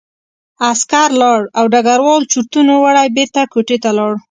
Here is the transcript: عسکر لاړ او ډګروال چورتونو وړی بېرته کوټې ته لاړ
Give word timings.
عسکر 0.69 1.09
لاړ 1.21 1.41
او 1.57 1.65
ډګروال 1.73 2.21
چورتونو 2.31 2.73
وړی 2.83 3.07
بېرته 3.15 3.41
کوټې 3.53 3.77
ته 3.83 3.89
لاړ 3.97 4.13